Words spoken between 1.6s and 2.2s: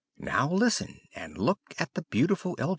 at the